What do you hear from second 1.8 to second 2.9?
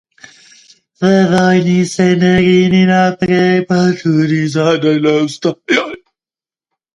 se ne rini